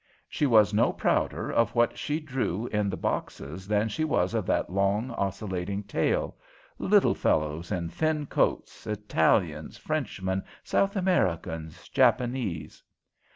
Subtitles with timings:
[0.27, 4.47] She was no prouder of what she drew in the boxes than she was of
[4.47, 6.35] that long, oscillating tail;
[6.79, 12.81] little fellows in thin coats, Italians, Frenchmen, South Americans, Japanese.